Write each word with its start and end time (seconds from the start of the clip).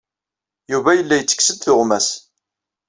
Yuba 0.71 0.91
yella 0.97 1.15
yettekkes-d 1.17 1.59
tuɣmas. 1.63 2.07